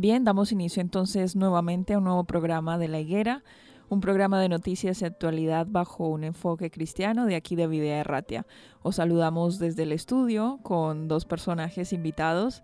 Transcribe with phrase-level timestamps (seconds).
[0.00, 3.44] Bien, damos inicio entonces nuevamente a un nuevo programa de La Higuera,
[3.90, 8.46] un programa de noticias y actualidad bajo un enfoque cristiano de aquí de Videa Erratia.
[8.80, 12.62] Os saludamos desde el estudio con dos personajes invitados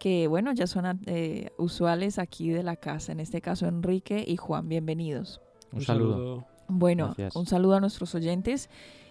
[0.00, 4.36] que, bueno, ya son eh, usuales aquí de la casa, en este caso Enrique y
[4.36, 4.68] Juan.
[4.68, 5.40] Bienvenidos.
[5.72, 6.48] Un saludo.
[6.66, 8.68] Bueno, un saludo a nuestros oyentes.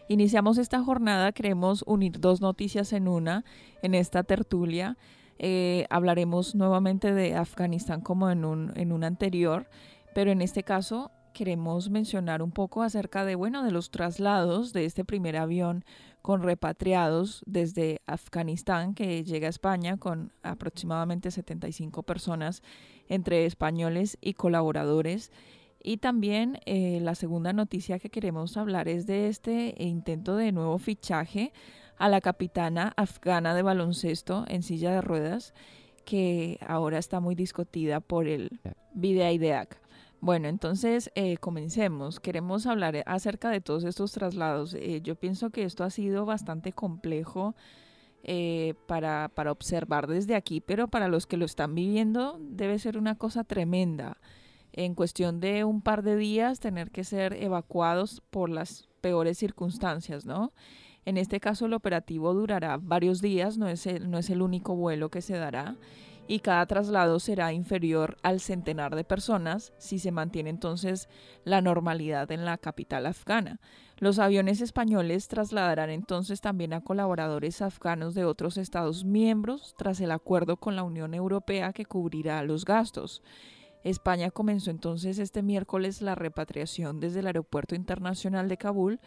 [0.09, 3.45] Iniciamos esta jornada, queremos unir dos noticias en una,
[3.81, 4.97] en esta tertulia.
[5.43, 9.67] Eh, hablaremos nuevamente de Afganistán como en un, en un anterior,
[10.13, 14.85] pero en este caso queremos mencionar un poco acerca de, bueno, de los traslados de
[14.85, 15.83] este primer avión
[16.21, 22.61] con repatriados desde Afganistán que llega a España con aproximadamente 75 personas
[23.07, 25.31] entre españoles y colaboradores.
[25.81, 30.77] Y también eh, la segunda noticia que queremos hablar es de este intento de nuevo
[30.77, 31.51] fichaje
[32.01, 35.53] a la capitana afgana de baloncesto en silla de ruedas,
[36.03, 38.59] que ahora está muy discutida por el
[38.95, 39.79] Videaideac.
[40.19, 42.19] Bueno, entonces eh, comencemos.
[42.19, 44.73] Queremos hablar acerca de todos estos traslados.
[44.73, 47.53] Eh, yo pienso que esto ha sido bastante complejo
[48.23, 52.97] eh, para, para observar desde aquí, pero para los que lo están viviendo debe ser
[52.97, 54.17] una cosa tremenda.
[54.73, 60.25] En cuestión de un par de días tener que ser evacuados por las peores circunstancias,
[60.25, 60.51] ¿no?
[61.05, 64.75] En este caso el operativo durará varios días, no es el, no es el único
[64.75, 65.77] vuelo que se dará
[66.27, 71.09] y cada traslado será inferior al centenar de personas si se mantiene entonces
[71.43, 73.59] la normalidad en la capital afgana.
[73.97, 80.11] Los aviones españoles trasladarán entonces también a colaboradores afganos de otros Estados miembros tras el
[80.11, 83.21] acuerdo con la Unión Europea que cubrirá los gastos.
[83.83, 88.99] España comenzó entonces este miércoles la repatriación desde el Aeropuerto Internacional de Kabul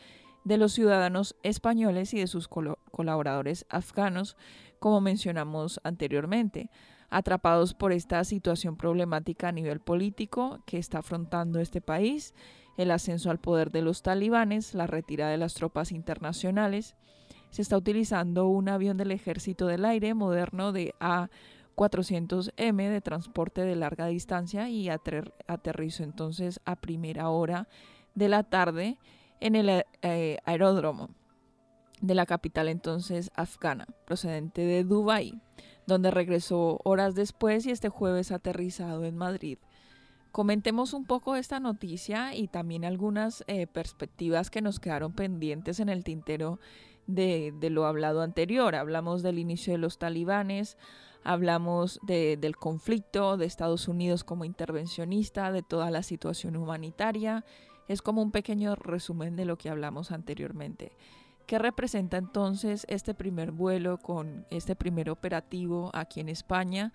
[0.45, 4.37] de los ciudadanos españoles y de sus colaboradores afganos,
[4.79, 6.71] como mencionamos anteriormente,
[7.11, 12.35] atrapados por esta situación problemática a nivel político que está afrontando este país,
[12.77, 16.97] el ascenso al poder de los talibanes, la retirada de las tropas internacionales.
[17.51, 23.77] Se está utilizando un avión del Ejército del Aire moderno de A400M de transporte de
[23.77, 27.69] larga distancia y aterrizó entonces a primera hora
[28.17, 28.99] de la tarde
[29.45, 31.11] en el eh, aeródromo
[32.01, 35.39] de la capital entonces afgana, procedente de Dubái,
[35.87, 39.59] donde regresó horas después y este jueves aterrizado en Madrid.
[40.33, 45.91] Comentemos un poco esta noticia y también algunas eh, perspectivas que nos quedaron pendientes en
[45.91, 46.59] el tintero
[47.07, 48.75] de, lo hablado anterior.
[48.75, 50.79] Hablamos del inicio de los talibanes,
[51.23, 57.45] hablamos del conflicto de Estados Unidos como intervencionista, de toda la situación humanitaria
[57.89, 60.93] es como un pequeño resumen de lo que hablamos anteriormente.
[61.47, 66.93] ¿Qué representa entonces este primer vuelo con este primer operativo aquí en España?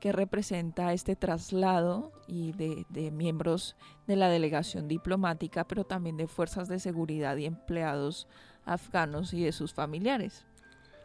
[0.00, 6.26] ¿Qué representa este traslado y de, de, miembros de la delegación diplomática, pero también de
[6.26, 8.28] fuerzas de seguridad y empleados
[8.66, 10.44] afganos y de sus familiares?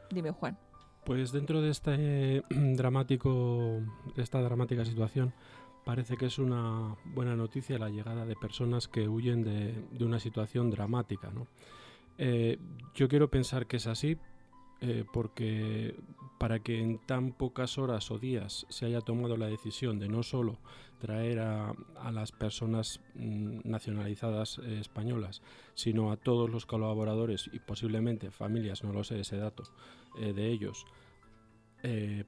[0.09, 0.57] Dime, Juan.
[1.05, 3.79] Pues dentro de este dramático,
[4.15, 5.33] de esta dramática situación,
[5.83, 10.69] Parece que es una buena noticia la llegada de personas que huyen de, una situación
[10.69, 11.31] dramática.
[11.31, 11.47] ¿no?
[12.17, 12.59] Eh,
[12.93, 14.17] yo quiero pensar que es así,
[14.79, 15.95] eh, porque
[16.39, 20.21] para que en tan pocas horas o días se haya tomado la decisión de no
[20.21, 20.59] solo
[20.99, 21.73] traer a,
[22.11, 25.41] las personas mm, nacionalizadas eh, españolas,
[25.73, 29.63] sino a todos los colaboradores y posiblemente familias, no lo sé ese dato,
[30.15, 30.85] de ellos,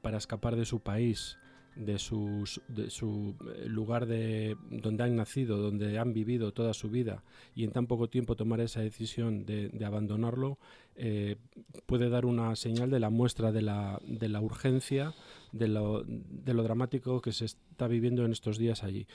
[0.01, 1.37] para escapar de su país
[1.75, 6.89] de, sus, de su eh, lugar de donde han nacido, donde han vivido toda su
[6.89, 7.23] vida
[7.55, 10.57] y en tan poco tiempo tomar esa decisión de, abandonarlo,
[10.95, 11.37] eh,
[11.85, 15.13] puede dar una señal de la muestra de la, de la urgencia,
[15.51, 19.07] de lo, de lo dramático que se está viviendo en estos días allí.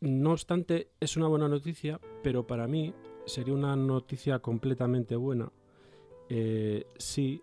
[0.00, 2.92] No obstante, es una buena noticia, pero para mí
[3.26, 5.50] sería una noticia completamente buena
[6.28, 7.42] eh, si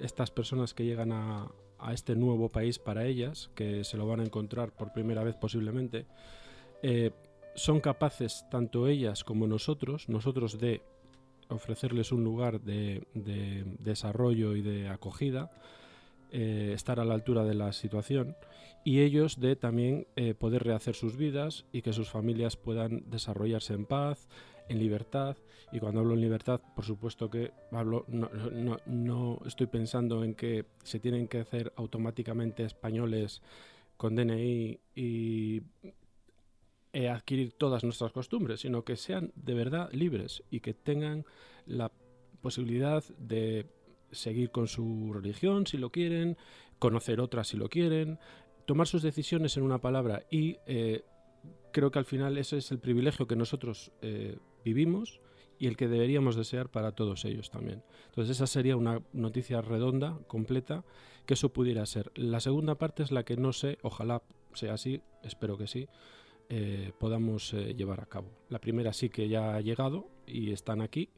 [0.00, 4.20] estas personas que llegan a, a este nuevo país para ellas, que se lo van
[4.20, 6.06] a encontrar por primera vez posiblemente,
[6.82, 7.10] eh,
[7.54, 10.82] son capaces, tanto ellas como nosotros, nosotros de
[11.48, 13.04] ofrecerles un lugar de,
[13.80, 15.50] desarrollo y de acogida,
[16.32, 18.36] eh, estar a la altura de la situación
[18.84, 23.74] y ellos de también eh, poder rehacer sus vidas y que sus familias puedan desarrollarse
[23.74, 24.28] en paz,
[24.70, 25.36] en libertad.
[25.72, 28.30] Y cuando hablo en libertad, por supuesto que hablo, no,
[28.86, 33.42] no, estoy pensando en que se tienen que hacer automáticamente españoles
[33.96, 35.62] con DNI y
[36.92, 41.24] eh, adquirir todas nuestras costumbres, sino que sean de verdad libres y que tengan
[41.66, 41.92] la
[42.40, 43.66] posibilidad de
[44.10, 46.36] seguir con su religión si lo quieren,
[46.78, 48.18] conocer otras si lo quieren,
[48.66, 51.04] tomar sus decisiones en una palabra y eh,
[51.72, 55.20] creo que al final ese es el privilegio que nosotros eh, vivimos
[55.58, 57.82] y el que deberíamos desear para todos ellos también.
[58.06, 60.84] Entonces esa sería una noticia redonda, completa,
[61.26, 62.10] que eso pudiera ser.
[62.14, 64.22] La segunda parte es la que no sé, ojalá
[64.54, 65.86] sea así, espero que sí,
[66.48, 68.28] eh, podamos eh, llevar a cabo.
[68.48, 71.10] La primera sí que ya ha llegado y están aquí.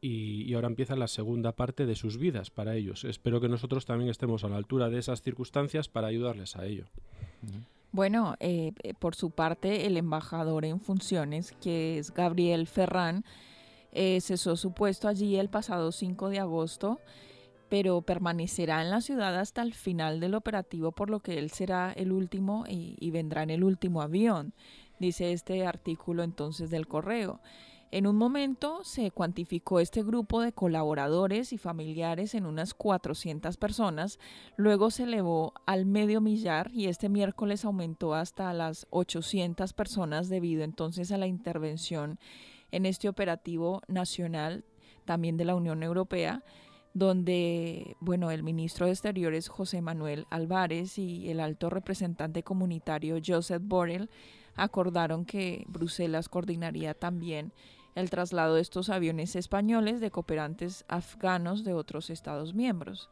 [0.00, 3.04] Y, ahora empieza la segunda parte de sus vidas para ellos.
[3.04, 6.84] Espero que nosotros también estemos a la altura de esas circunstancias para ayudarles a ello.
[7.94, 13.24] Bueno, eh, eh, por su parte, el embajador en funciones, que es Gabriel Ferrán,
[13.92, 16.98] eh, cesó su puesto allí el pasado 5 de agosto,
[17.68, 21.92] pero permanecerá en la ciudad hasta el final del operativo, por lo que él será
[21.92, 24.54] el último y vendrá en el último avión,
[24.98, 27.38] dice este artículo entonces del correo.
[27.94, 34.18] En un momento se cuantificó este grupo de colaboradores y familiares en unas 400 personas,
[34.56, 40.64] luego se elevó al medio millar y este miércoles aumentó hasta las 800 personas debido
[40.64, 42.18] entonces a la intervención
[42.72, 44.64] en este operativo nacional
[45.04, 46.42] también de la Unión Europea
[46.94, 53.62] donde, bueno, el ministro de Exteriores José Manuel Álvarez y el alto representante comunitario Joseph
[53.64, 54.10] Borrell
[54.56, 57.52] acordaron que Bruselas coordinaría también
[57.94, 63.10] el traslado de estos aviones españoles de cooperantes afganos de otros Estados miembros.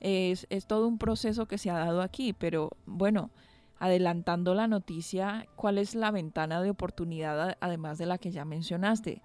[0.00, 3.30] Es, todo un proceso que se ha dado aquí, pero bueno,
[3.78, 9.22] adelantando la noticia, ¿cuál es la ventana de oportunidad además de la que ya mencionaste?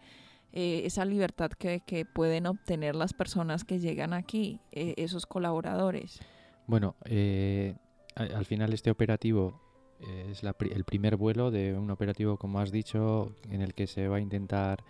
[0.51, 6.19] Eh, esa libertad que, pueden obtener las personas que llegan aquí, eh, esos colaboradores.
[6.67, 7.75] Bueno, eh,
[8.15, 9.61] al final este operativo
[9.99, 14.17] es el primer vuelo de un operativo, como has dicho, en el que se va
[14.17, 14.83] a intentar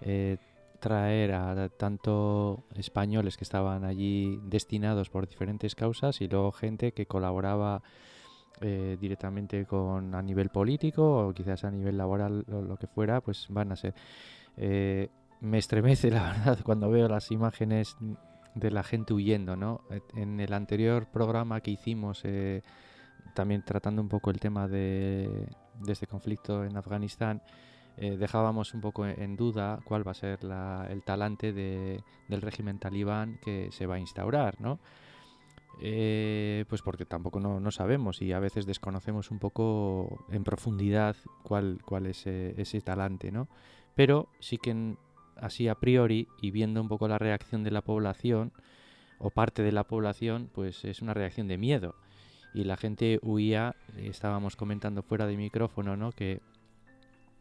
[0.00, 0.36] eh,
[0.80, 7.06] traer a tanto españoles que estaban allí destinados por diferentes causas y luego gente que
[7.06, 7.82] colaboraba
[8.60, 13.20] eh, directamente con a nivel político o quizás a nivel laboral o lo que fuera,
[13.22, 13.94] pues van a ser.
[14.58, 15.08] Eh,
[15.40, 17.96] me estremece la verdad cuando veo las imágenes
[18.54, 19.80] de la gente huyendo, ¿no?
[20.14, 22.22] En el anterior programa que hicimos
[23.34, 25.48] también tratando un poco el tema de,
[25.86, 27.42] este conflicto en Afganistán,
[27.96, 30.38] eh, dejábamos un poco en duda cuál va a ser
[30.88, 34.80] el talante del régimen talibán que se va a instaurar, ¿no?
[35.80, 41.80] Eh, pues porque tampoco no, sabemos y a veces desconocemos un poco en profundidad cuál,
[41.84, 43.48] cuál es eh, ese talante, ¿no?
[43.94, 44.96] Pero sí que
[45.36, 48.52] así a priori y viendo un poco la reacción de la población
[49.18, 51.96] o parte de la población, pues es una reacción de miedo
[52.54, 53.74] y la gente huía.
[53.98, 56.12] Estábamos comentando fuera de micrófono, ¿no?
[56.12, 56.40] Que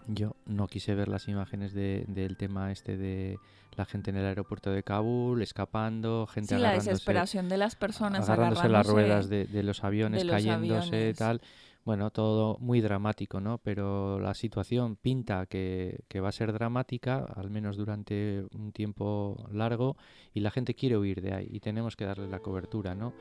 [0.07, 3.37] yo no quise ver las imágenes del tema este de
[3.75, 8.27] la gente en el aeropuerto de Kabul, escapando, gente sí, la desesperación de las personas
[8.29, 11.41] agarrándose, las ruedas de, los aviones, cayéndose, tal.
[11.85, 13.57] Bueno, todo muy dramático, ¿no?
[13.57, 19.49] Pero la situación pinta que, que, va a ser dramática, al menos durante un tiempo
[19.51, 19.97] largo,
[20.33, 23.13] y la gente quiere huir de ahí y tenemos que darle la cobertura, ¿no?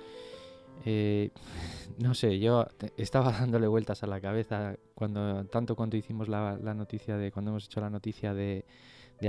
[0.85, 1.31] Eh,
[1.99, 7.17] no sé, yo estaba dándole vueltas a la cabeza cuando tanto cuando hicimos la, noticia
[7.17, 8.64] de cuando hemos hecho la noticia de,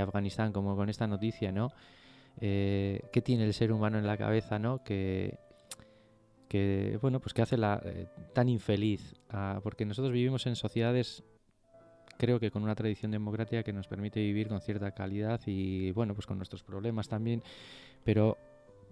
[0.01, 1.71] Afganistán como con esta noticia, ¿no?
[2.41, 4.83] eh, qué tiene el ser humano en la cabeza, ¿no?
[4.83, 5.38] Que,
[6.47, 9.15] que bueno, pues que hace la, eh, tan infeliz,
[9.62, 11.23] porque nosotros vivimos en sociedades
[12.17, 16.13] creo que con una tradición democrática que nos permite vivir con cierta calidad y bueno,
[16.13, 17.43] pues con nuestros problemas también,
[18.03, 18.38] pero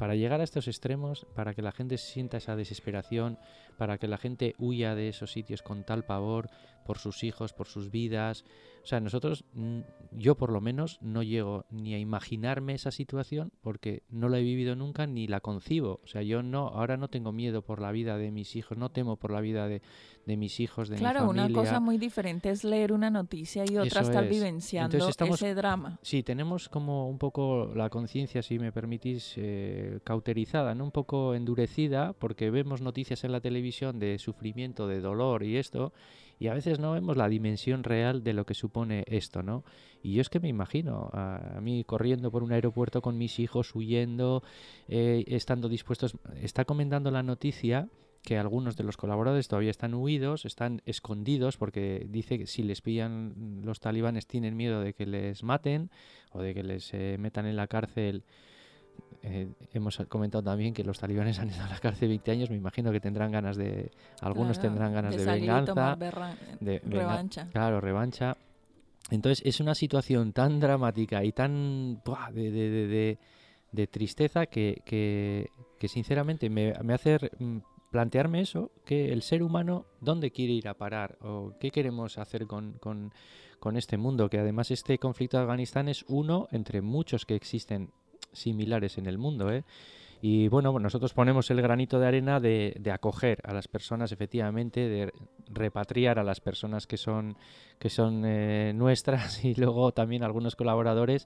[0.02, 3.38] para llegar a estos extremos, para que la gente sienta esa desesperación,
[3.78, 6.50] para que la gente huya de esos sitios con tal pavor
[6.86, 8.44] por sus hijos, por sus vidas.
[8.84, 9.80] O sea, nosotros, mm,
[10.18, 14.44] yo por lo menos, no llego ni a imaginarme esa situación porque no la he
[14.44, 16.00] vivido nunca ni la concibo.
[16.04, 18.90] O sea, yo no, ahora no tengo miedo por la vida de mis hijos, no
[18.90, 19.82] temo por la vida de,
[20.26, 21.46] de mis hijos, de claro, mi familia.
[21.46, 24.30] una cosa muy diferente es leer una noticia y otra Eso estar es.
[24.32, 26.00] vivenciando Entonces estamos- ese drama.
[26.02, 30.86] Sí, tenemos como un poco la conciencia, si me permitís, eh, cauterizada, ¿no?
[30.86, 35.94] un poco endurecida, porque vemos noticias en la televisión de sufrimiento, de dolor y esto,
[36.42, 39.64] y a veces no vemos la dimensión real de lo que supone esto, ¿no?
[40.02, 43.38] Y yo es que me imagino a, a mí corriendo por un aeropuerto con mis
[43.38, 44.42] hijos, huyendo,
[44.88, 47.90] eh, estando dispuestos, está comentando la noticia
[48.24, 52.82] que algunos de los colaboradores todavía están huidos, están escondidos porque dice que si les
[52.82, 55.92] pillan los talibanes tienen miedo de que les maten
[56.32, 58.24] o de que les eh, metan en la cárcel.
[59.24, 62.56] Eh, hemos comentado también que los talibanes han ido a la cárcel 20 años, me
[62.56, 66.36] imagino que tendrán ganas de, algunos Claro, tendrán ganas de, salir y venganza, tomar berra-
[66.60, 67.48] de venga- revancha.
[67.52, 68.36] Claro, revancha.
[69.12, 72.32] Entonces es una situación tan dramática y tan ¡buah!
[72.32, 73.20] de, de- de- de-
[73.72, 77.58] de tristeza que, que- que sinceramente me, me hace mm,
[77.92, 81.18] plantearme eso, que el ser humano, ¿dónde quiere ir a parar?
[81.22, 83.14] ¿O qué queremos hacer con, con-
[83.60, 84.30] con este mundo?
[84.30, 87.92] Que además este conflicto de Afganistán es uno entre muchos que existen
[88.34, 89.64] similares en el mundo, ¿eh?
[90.22, 94.88] Y bueno, nosotros ponemos el granito de arena de, de acoger a las personas, efectivamente,
[94.88, 95.12] de
[95.50, 97.36] repatriar a las personas que son,
[97.80, 101.26] que son eh, nuestras y luego también algunos colaboradores.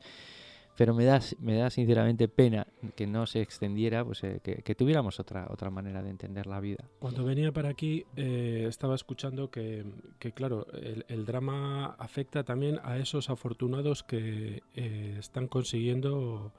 [0.77, 4.75] Pero me da, me da sinceramente pena que no se extendiera, pues eh, que, que
[4.75, 6.83] tuviéramos otra, otra manera de entender la vida.
[6.99, 9.85] Cuando venía para aquí eh, estaba escuchando que,
[10.19, 16.51] que, claro, el, el drama afecta también a esos afortunados que eh, están consiguiendo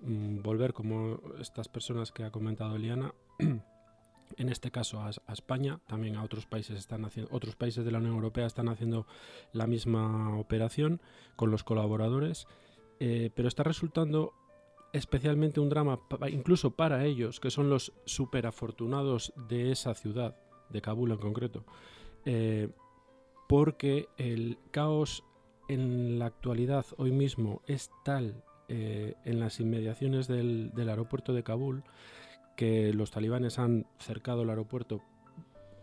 [0.00, 3.14] mm, volver, como estas personas que ha comentado Eliana,
[4.36, 7.98] en este caso a, España, también a otros países están haciendo, otros países de la
[7.98, 9.06] Unión Europea están haciendo
[9.52, 11.00] la misma operación
[11.36, 12.46] con los colaboradores,
[13.00, 14.32] eh, pero está resultando
[14.92, 16.00] especialmente un drama
[16.30, 20.36] incluso para ellos, que son los superafortunados de esa ciudad,
[20.70, 21.64] de Kabul en concreto,
[22.24, 22.70] eh,
[23.48, 25.22] porque el caos
[25.68, 31.42] en la actualidad, hoy mismo, es tal eh, en las inmediaciones del, del aeropuerto de
[31.42, 31.84] Kabul
[32.56, 35.02] que los talibanes han cercado el aeropuerto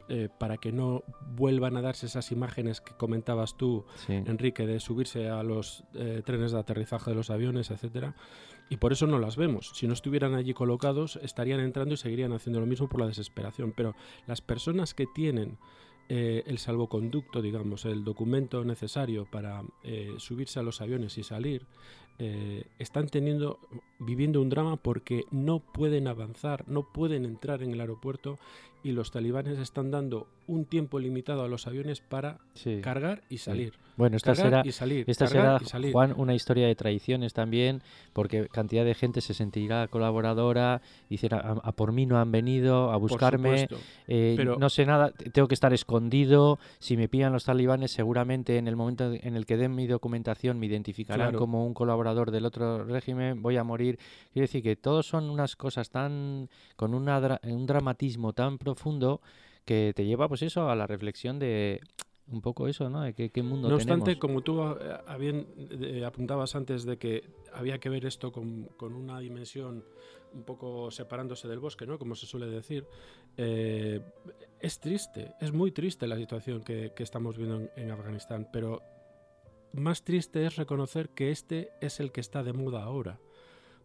[0.10, 1.04] eh, para que no
[1.36, 4.14] vuelvan a darse esas imágenes que comentabas tú, Sí.
[4.14, 8.16] Enrique, de subirse a los eh, trenes de aterrizaje de los aviones, etcétera.
[8.70, 9.72] Y por eso no las vemos.
[9.76, 13.72] Si no estuvieran allí colocados, estarían entrando y seguirían haciendo lo mismo por la desesperación.
[13.76, 13.96] Pero
[14.28, 15.58] las personas que tienen
[16.10, 21.66] eh, el salvoconducto, digamos, el documento necesario para eh, subirse a los aviones y salir,
[22.20, 23.60] eh, están teniendo,
[24.00, 28.38] viviendo un drama porque no pueden avanzar, no pueden entrar en el aeropuerto
[28.84, 32.82] y los talibanes están dando un tiempo limitado a los aviones para Sí.
[32.82, 33.74] cargar y salir.
[33.96, 35.06] Bueno, esta Cargar será, y salir.
[35.08, 35.92] Esta será, y salir.
[35.94, 41.52] Juan, una historia de traiciones también, porque cantidad de gente se sentirá colaboradora, diciera, a,
[41.52, 43.68] a por mí no han venido a buscarme,
[44.08, 48.58] eh, pero- no sé nada, tengo que estar escondido, si me pillan los talibanes seguramente
[48.58, 51.40] en el momento en el que den mi documentación me identificarán Claro.
[51.40, 53.98] como un colaborador del otro régimen, voy a morir.
[54.32, 59.22] Quiero decir que todos son unas cosas tan, con una dra- un dramatismo tan profundo
[59.66, 61.80] que te lleva pues eso a la reflexión de
[62.28, 63.02] un poco eso, ¿no?
[63.02, 64.00] De qué, qué mundo No tenemos.
[64.00, 64.76] obstante, como tú eh,
[65.08, 65.46] habían-
[65.82, 69.84] eh, apuntabas antes de que había que ver esto con, con una dimensión
[70.34, 72.00] un poco separándose del bosque, ¿no?
[72.00, 72.86] Como se suele decir,
[73.38, 74.02] eh,
[74.60, 78.82] es triste, es muy triste la situación que, que estamos viendo en, en Afganistán, pero
[79.74, 83.20] más triste es reconocer que este es el que está de moda ahora,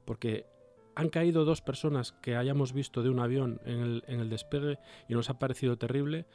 [0.04, 0.46] porque
[0.94, 4.78] han caído dos personas que hayamos visto de un avión en el, en el despegue
[5.08, 6.26] y nos ha parecido terrible,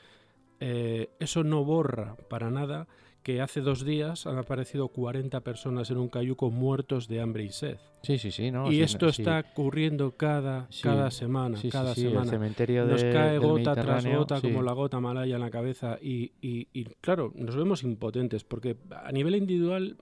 [0.65, 2.88] eh, eso no borra para nada
[3.22, 7.50] que hace dos días han aparecido 40 personas en un cayuco muertos de hambre y
[7.51, 7.77] sed.
[8.01, 8.70] Sí, sí, sí, ¿no?
[8.72, 9.22] y Sí, esto sí.
[9.22, 12.29] está ocurriendo cada, Sí, cada semana, cada el semana.
[12.32, 16.32] cementerio Nos de- cae gota tras gota como la gota malaya en la cabeza y,
[16.41, 19.96] y- y, claro, nos vemos impotentes porque a nivel individual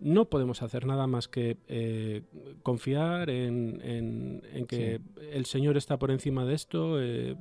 [0.00, 2.22] no podemos hacer nada más que eh,
[2.62, 5.00] confiar en, en- en que
[5.32, 7.34] el Señor está por encima de esto, eh,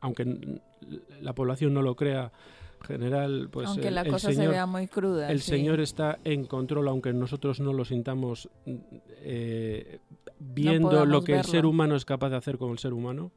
[0.00, 0.60] aunque
[1.20, 2.32] la población no lo crea
[2.86, 5.30] general, pues Aunque el, la el cosa se Señor, vea muy cruda.
[5.30, 5.50] el sí.
[5.52, 8.48] Señor está en control, aunque nosotros no lo sintamos.
[8.66, 10.00] eh,
[10.38, 13.30] viendo lo que el ser humano es capaz de hacer con el ser humano,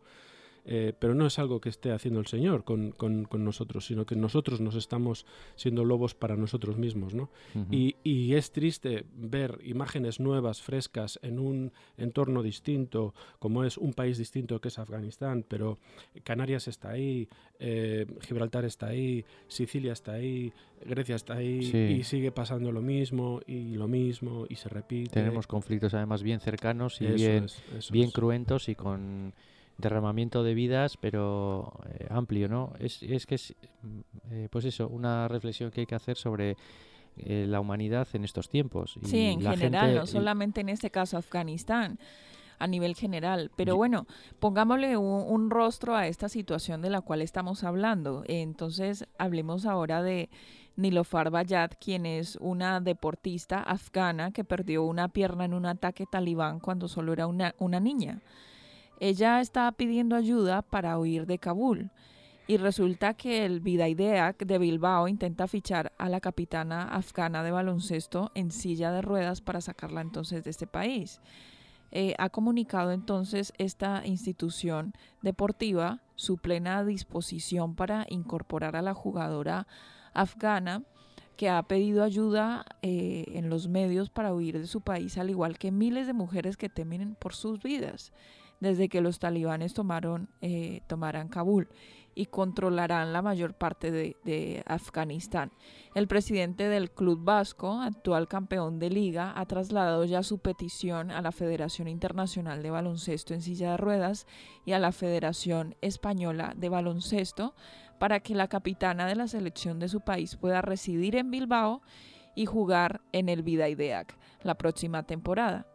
[0.65, 4.15] eh, pero no es algo que esté haciendo el Señor con, con, nosotros, sino que
[4.15, 7.13] nosotros nos estamos siendo lobos para nosotros mismos.
[7.13, 7.29] ¿no?
[7.69, 13.93] y, y, es triste ver imágenes nuevas, frescas, en un entorno distinto, como es un
[13.93, 15.77] país distinto que es Afganistán, pero
[16.23, 17.29] Canarias está ahí,
[17.59, 20.51] eh, Gibraltar está ahí, Sicilia está ahí,
[20.85, 21.59] Grecia está ahí,
[21.99, 25.11] y sigue pasando lo mismo, y lo mismo, y se repite.
[25.11, 27.47] Tenemos conflictos además bien cercanos y bien,
[27.91, 29.33] bien cruentos y con
[29.77, 32.73] derramamiento de vidas, pero eh, amplio, ¿no?
[32.79, 33.99] Es, es que es, mm,
[34.31, 36.55] eh, pues eso, una reflexión que hay que hacer sobre
[37.17, 38.97] eh, la humanidad en estos tiempos.
[39.03, 41.99] sí, en general, no solamente en este caso Afganistán
[42.59, 43.51] a nivel general.
[43.55, 44.07] Pero bueno,
[44.39, 48.23] pongámosle un, rostro a esta situación de la cual estamos hablando.
[48.27, 50.29] Entonces, hablemos ahora de
[50.75, 56.59] Nilofar Bayat, quien es una deportista afgana que perdió una pierna en un ataque talibán
[56.59, 58.21] cuando solo era una, una niña.
[58.99, 61.91] Ella estaba pidiendo ayuda para huir de Kabul
[62.47, 68.31] y resulta que el Vidaideak de Bilbao intenta fichar a la capitana afgana de baloncesto
[68.35, 71.19] en silla de ruedas para sacarla entonces de este país.
[71.91, 79.67] Eh, ha comunicado entonces esta institución deportiva su plena disposición para incorporar a la jugadora
[80.13, 80.83] afgana
[81.35, 85.57] que ha pedido ayuda eh, en los medios para huir de su país, al igual
[85.57, 88.13] que miles de mujeres que temen por sus vidas
[88.59, 91.69] desde que los talibanes tomaron, eh, tomarán Kabul
[92.15, 95.51] y controlarán la mayor parte de, Afganistán.
[95.93, 101.21] El presidente del Club Vasco, actual campeón de liga, ha trasladado ya su petición a
[101.21, 104.25] la Federación Internacional de Baloncesto en silla de ruedas
[104.65, 107.53] y a la Federación Española de Baloncesto
[107.99, 111.81] para que la capitana de la selección de su país pueda residir en Bilbao
[112.33, 115.65] y jugar en el Vidaideac la próxima temporada.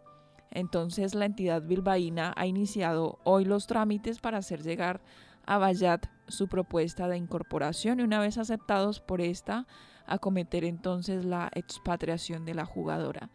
[0.50, 5.00] Entonces la entidad bilbaína ha iniciado hoy los trámites para hacer llegar
[5.47, 9.67] a Bayat su propuesta de incorporación y una vez aceptados por esta,
[10.06, 13.30] acometer entonces la expatriación de la jugadora,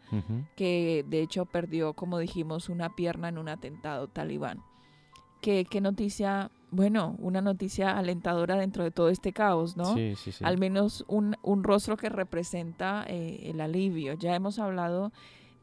[0.56, 4.62] que de hecho perdió, como dijimos, una pierna en un atentado talibán.
[5.40, 9.94] ¿Qué, qué noticia bueno, una noticia alentadora dentro de todo este caos, ¿no?
[9.94, 10.44] Sí, sí, sí.
[10.44, 14.14] Al menos un, un rostro que representa eh, el alivio.
[14.14, 15.12] Ya hemos hablado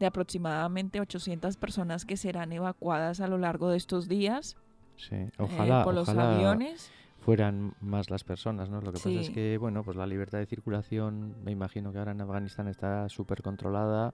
[0.03, 4.57] de aproximadamente 800 personas que serán evacuadas a lo largo de estos días.
[4.97, 6.91] Sí, eh, ojalá, por los aviones.
[7.21, 8.81] Fueran más las personas, ¿no?
[8.81, 12.11] Lo que pasa es que, bueno, pues la libertad de circulación, me imagino que ahora
[12.11, 14.13] en Afganistán está súper controlada,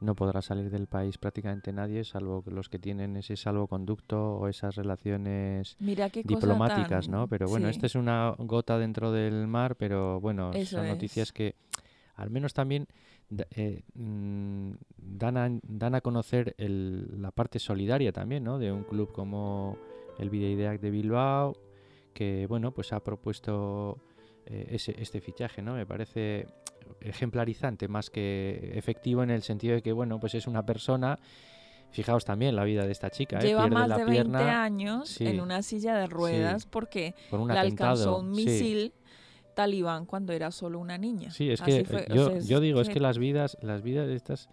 [0.00, 4.74] no podrá salir del país prácticamente nadie, salvo los que tienen ese salvoconducto o esas
[4.74, 7.28] relaciones diplomáticas, ¿no?
[7.28, 11.56] Pero bueno, esta es una gota dentro del mar, pero bueno, son noticias que
[12.14, 12.88] al menos también
[13.56, 18.58] eh, mm, dan, a, dan a conocer la parte solidaria también, ¿no?
[18.58, 19.76] De un club como
[20.18, 21.56] el Videideac de Bilbao,
[22.14, 23.98] que, bueno, pues ha propuesto
[24.46, 25.74] eh, ese, este fichaje, ¿no?
[25.74, 26.46] Me parece
[27.00, 31.18] ejemplarizante más que efectivo en el sentido de que, bueno, pues es una persona...
[31.92, 33.38] Fijaos también la vida de esta chica.
[33.38, 33.42] ¿eh?
[33.46, 38.92] Lleva más de 20 años en una silla de ruedas porque le alcanzó un misil
[39.56, 41.30] talibán cuando era solo una niña.
[41.30, 41.82] Sí, es que
[42.46, 44.48] yo, digo, es que las vidas, las vidas estas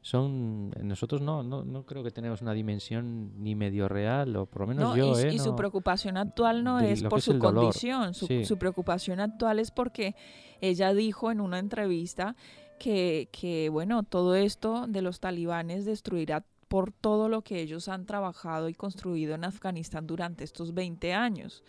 [0.00, 4.62] son nosotros no, no, no creo que tenemos una dimensión ni medio real o por
[4.62, 5.32] lo menos yo y, ¿eh?
[5.32, 10.14] y su preocupación actual no es por su condición su, su, preocupación actual es porque
[10.60, 12.36] ella dijo en una entrevista
[12.78, 18.04] que, que bueno todo esto de los talibanes destruirá por todo lo que ellos han
[18.04, 21.64] trabajado y construido en Afganistán durante estos 20 años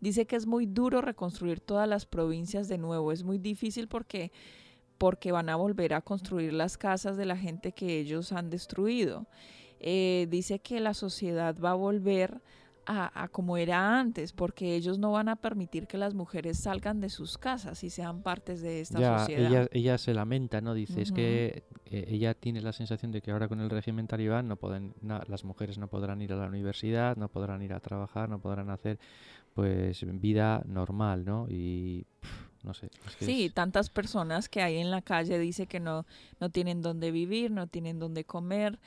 [0.00, 4.32] Dice que es muy duro reconstruir todas las provincias de nuevo, es muy difícil porque
[5.00, 9.26] porque van a volver a construir las casas de la gente que ellos han destruido.
[9.78, 12.42] Eh, dice que la sociedad va a volver
[12.86, 17.08] a, como era antes, porque ellos no van a permitir que las mujeres salgan de
[17.08, 19.50] sus casas y sean partes de esta sociedad.
[19.50, 20.74] Ella, ella se lamenta, ¿no?
[20.74, 24.48] Dice, es que eh, ella tiene la sensación de que ahora con el régimen talibán
[24.48, 28.28] no pueden, las mujeres no podrán ir a la universidad, no podrán ir a trabajar,
[28.28, 28.98] no podrán hacer
[29.60, 31.46] pues vida normal, ¿no?
[31.46, 32.06] Y
[32.62, 32.88] no sé.
[33.18, 36.06] sí, tantas personas que hay en la calle dice que no,
[36.40, 38.78] no tienen dónde vivir, no tienen dónde comer.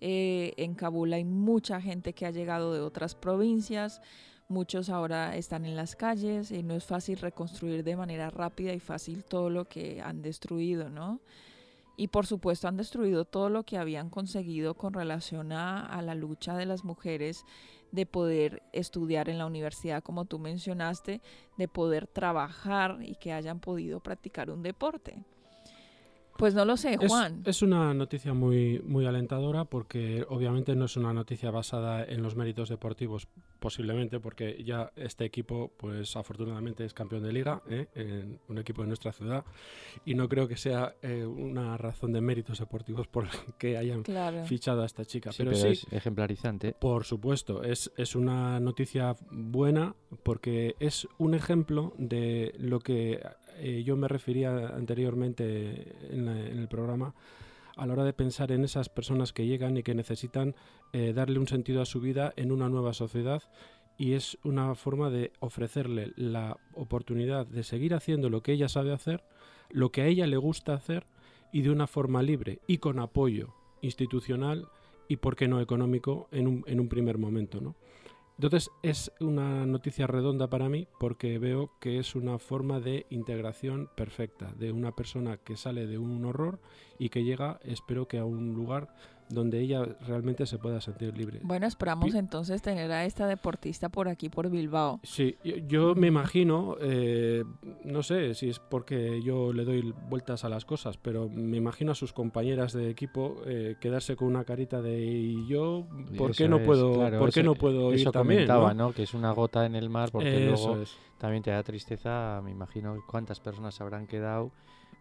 [0.00, 4.00] Eh, en Kabul hay mucha gente que ha llegado de otras provincias,
[4.48, 8.78] muchos ahora están en las calles y no es fácil reconstruir de manera rápida y
[8.78, 11.18] fácil todo lo que han destruido, ¿no?
[11.96, 16.14] Y por supuesto han destruido todo lo que habían conseguido con relación a, a la
[16.14, 17.44] lucha de las mujeres
[17.92, 21.20] de poder estudiar en la universidad, como tú mencionaste,
[21.56, 25.24] de poder trabajar y que hayan podido practicar un deporte.
[26.36, 27.42] Pues no lo sé, Juan.
[27.44, 32.34] Es, una noticia muy, muy alentadora porque obviamente no es una noticia basada en los
[32.34, 33.28] méritos deportivos,
[33.60, 37.86] posiblemente porque ya este equipo, pues afortunadamente es campeón de liga, ¿eh?
[37.94, 39.44] en un equipo de nuestra ciudad,
[40.04, 44.04] y no creo que sea eh, una razón de méritos deportivos por que hayan
[44.46, 45.30] fichado a esta chica.
[45.36, 46.72] pero, sí, es ejemplarizante.
[46.72, 53.20] Por supuesto, es, es una noticia buena porque es un ejemplo de lo que
[53.58, 57.14] eh, yo me refería anteriormente en, el programa
[57.76, 60.54] a la hora de pensar en esas personas que llegan y que necesitan
[60.92, 63.42] eh, darle un sentido a su vida en una nueva sociedad
[63.96, 68.92] y es una forma de ofrecerle la oportunidad de seguir haciendo lo que ella sabe
[68.92, 69.22] hacer,
[69.70, 71.06] lo que a ella le gusta hacer
[71.52, 74.68] y de una forma libre y con apoyo institucional
[75.08, 77.60] y, por qué no, económico en un, en un primer momento.
[77.60, 77.74] ¿no?
[78.42, 83.90] Entonces es una noticia redonda para mí porque veo que es una forma de integración
[83.94, 86.58] perfecta de una persona que sale de un horror
[86.98, 88.96] y que llega, espero que a un lugar
[89.30, 91.40] donde ella realmente se pueda sentir libre.
[91.42, 95.00] Bueno, esperamos entonces tener a esta deportista por aquí, por Bilbao.
[95.02, 95.36] Sí,
[95.68, 97.44] yo, me imagino, eh,
[97.84, 101.92] no sé si es porque yo le doy vueltas a las cosas, pero me imagino
[101.92, 106.48] a sus compañeras de equipo eh, quedarse con una carita de ¿y yo por qué
[106.48, 108.46] no puedo, ¿por qué no puedo ir también?
[108.46, 108.92] comentaba, ¿no?
[108.92, 110.82] Que es una gota en el mar porque luego
[111.18, 114.50] también te da tristeza, me imagino cuántas personas habrán quedado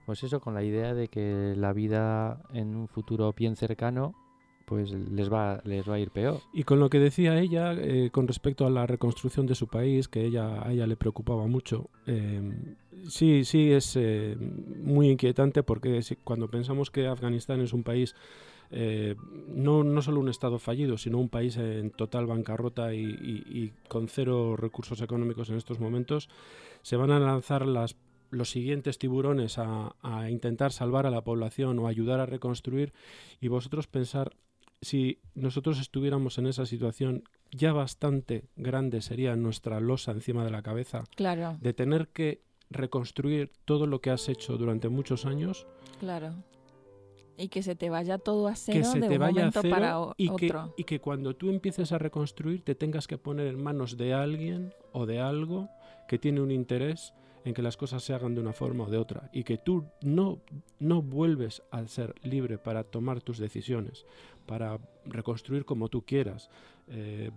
[0.09, 4.15] pues eso, con la idea de que la vida en un futuro bien cercano
[4.65, 6.41] pues les va, les va a ir peor.
[6.51, 10.07] Y con lo que decía ella eh, con respecto a la reconstrucción de su país,
[10.07, 12.73] que ella, a ella le preocupaba mucho, em,
[13.07, 14.35] sí, sí es eh,
[14.83, 18.15] muy inquietante porque cuando pensamos que Afganistán es un país,
[18.71, 19.15] eh,
[19.47, 24.07] no, no solo un Estado fallido, sino un país en total bancarrota y, y con
[24.07, 26.29] cero recursos económicos en estos momentos,
[26.81, 27.95] se van a lanzar las
[28.31, 29.95] los siguientes tiburones a,
[30.29, 32.93] intentar salvar a la población o ayudar a reconstruir
[33.39, 34.35] y vosotros pensar
[34.81, 40.61] si nosotros estuviéramos en esa situación ya bastante grande sería nuestra losa encima de la
[40.61, 41.03] cabeza.
[41.15, 41.57] Claro.
[41.59, 45.67] De tener que reconstruir todo lo que has hecho durante muchos años.
[45.99, 46.35] Claro.
[47.37, 50.73] Y que se te vaya todo a cero de un momento para y otro.
[50.75, 54.13] Que, y que cuando tú empieces a reconstruir te tengas que poner en manos de
[54.13, 55.69] alguien o de algo
[56.07, 57.13] que tiene un interés
[57.45, 59.85] en que las cosas se hagan de una forma o de otra y que tú
[60.01, 60.39] no,
[60.79, 64.05] no vuelves a ser libre para tomar tus decisiones,
[64.45, 66.49] para reconstruir como tú quieras,
[66.87, 67.31] eh,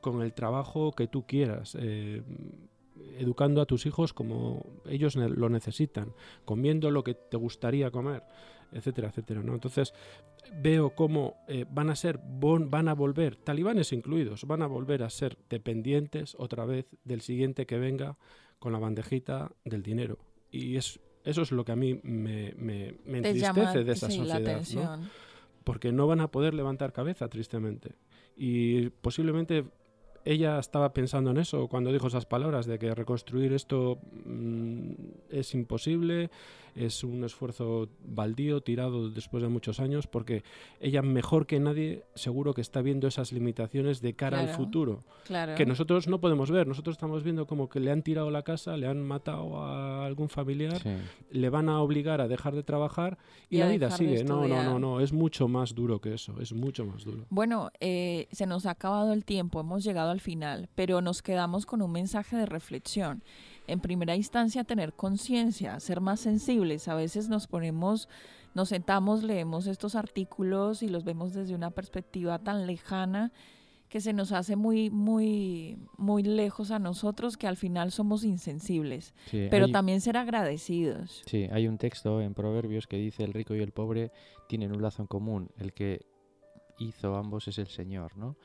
[0.00, 1.76] con el trabajo que tú quieras.
[1.78, 2.22] Eh,
[3.18, 6.12] educando a tus hijos como ellos lo necesitan,
[6.44, 8.22] comiendo lo que te gustaría comer,
[8.72, 9.42] etcétera, etcétera.
[9.42, 9.54] ¿no?
[9.54, 9.94] Entonces
[10.62, 15.10] veo cómo eh, van a ser, van a volver, talibanes incluidos, van a volver a
[15.10, 18.16] ser dependientes otra vez del siguiente que venga
[18.58, 20.18] con la bandejita del dinero.
[20.50, 25.00] Y es, eso es lo que a mí me, me, entristece de esa sociedad.
[25.64, 27.96] Porque no van a poder levantar cabeza, tristemente.
[28.36, 29.64] Y posiblemente
[30.24, 34.90] ella estaba pensando en eso cuando dijo esas palabras, de que reconstruir esto mm,
[35.30, 36.30] es imposible,
[36.76, 40.42] es un esfuerzo baldío, tirado después de muchos años, porque
[40.80, 45.04] ella mejor que nadie seguro que está viendo esas limitaciones de cara al futuro,
[45.56, 48.76] que nosotros no podemos ver, nosotros estamos viendo como que le han tirado la casa,
[48.76, 50.80] le han matado a algún familiar,
[51.30, 54.24] le van a obligar a dejar de trabajar y, la vida sigue.
[54.24, 57.24] No, no, no, no, es mucho más duro que eso, es mucho más duro.
[57.30, 61.66] Bueno, eh, se nos ha acabado el tiempo, hemos llegado al final, pero nos quedamos
[61.66, 63.22] con un mensaje de reflexión
[63.66, 66.88] en primera instancia tener conciencia, ser más sensibles.
[66.88, 68.08] A veces nos ponemos,
[68.54, 73.32] nos sentamos, leemos estos artículos y los vemos desde una perspectiva tan lejana
[73.88, 79.14] que se nos hace muy, muy, muy lejos a nosotros que al final somos insensibles.
[79.30, 81.22] pero también ser agradecidos.
[81.26, 84.10] Sí, hay un texto en Proverbios que dice el rico y el pobre
[84.48, 85.50] tienen un lazo en común.
[85.56, 86.04] El que
[86.78, 88.36] hizo ambos es el Señor, ¿no?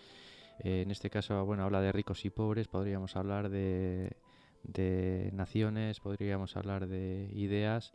[0.59, 4.15] Eh, en este caso, bueno, habla de ricos y pobres, podríamos hablar de
[4.63, 7.93] de naciones, podríamos hablar de ideas.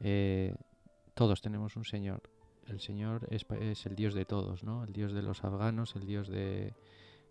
[0.00, 0.54] Eh,
[1.14, 2.22] todos tenemos un Señor.
[2.68, 4.84] El Señor es, es, el Dios de todos, ¿no?
[4.84, 6.74] El Dios de los afganos, el Dios de,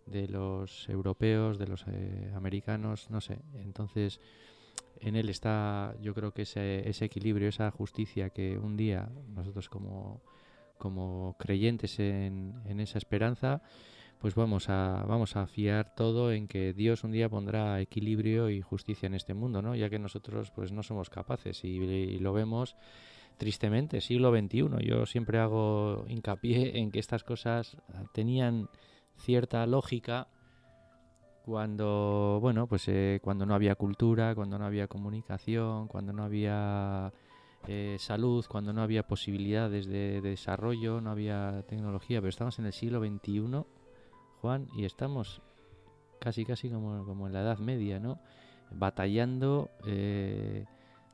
[0.06, 3.38] de los europeos, de los eh, americanos, no sé.
[3.54, 4.20] Entonces,
[5.00, 9.68] en Él está, yo creo que ese, ese equilibrio, esa justicia que un día nosotros
[9.68, 10.22] como,
[10.78, 13.62] como creyentes en, en esa esperanza,
[14.20, 18.60] pues vamos a, vamos a fiar todo en que Dios un día pondrá equilibrio y
[18.60, 19.74] justicia en este mundo, ¿no?
[19.74, 22.76] Ya que nosotros pues no somos capaces y, lo vemos
[23.36, 24.68] tristemente, siglo XXI.
[24.84, 27.76] Yo siempre hago hincapié en que estas cosas
[28.12, 28.68] tenían
[29.16, 30.28] cierta lógica
[31.44, 37.12] cuando, bueno, pues eh, cuando no había cultura, cuando no había comunicación, cuando no había
[37.68, 42.72] eh, salud cuando no había posibilidades de, desarrollo, no había tecnología, pero estamos en el
[42.72, 43.64] siglo XXI,
[44.46, 45.42] Juan, y estamos
[46.20, 48.20] casi casi como, como en la Edad Media, ¿no?
[48.70, 50.66] Batallando, eh,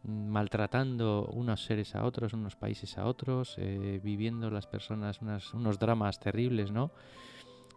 [0.04, 5.22] maltratando unos seres a otros, unos países a otros, eh, viviendo las personas
[5.54, 6.90] unos dramas terribles, ¿no?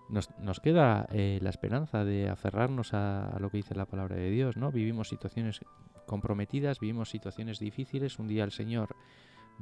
[0.10, 4.18] Nos, nos queda eh, la esperanza de aferrarnos a, a, lo que dice la palabra
[4.18, 4.74] de Dios, ¿no?
[4.74, 5.62] Vivimos situaciones
[6.06, 8.94] comprometidas, vivimos situaciones difíciles, un día el Señor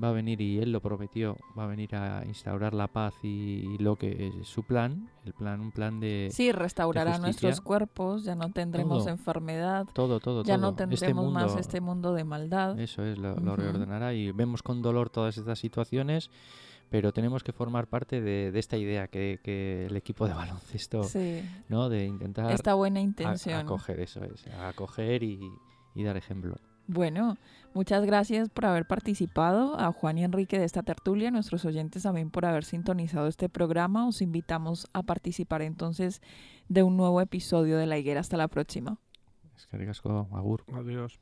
[0.01, 3.77] va a venir y él lo prometió, va a venir a instaurar la paz y,
[3.77, 8.35] lo que es su plan, el plan, un plan de sí restaurará nuestros cuerpos, ya
[8.35, 13.03] no tendremos enfermedad, todo, todo, ya no este tendremos más este mundo de maldad, eso
[13.03, 16.29] es, lo, reordenará y vemos con dolor todas estas situaciones.
[16.89, 19.39] Pero tenemos que formar parte de, esta idea que,
[19.89, 21.01] el equipo de baloncesto,
[21.67, 21.89] ¿no?
[21.89, 25.39] De intentar esta buena intención, acoger eso es, acoger y,
[25.95, 26.55] y dar ejemplo.
[26.87, 27.37] Bueno,
[27.73, 32.29] muchas gracias por haber participado, a Juan y Enrique de esta tertulia, nuestros oyentes también
[32.29, 34.07] por haber sintonizado este programa.
[34.07, 36.21] Os invitamos a participar entonces
[36.67, 38.19] de un nuevo episodio de La Higuera.
[38.19, 38.97] Hasta la próxima.
[39.55, 39.77] Es que
[40.31, 40.63] Agur.
[40.73, 41.19] Adiós.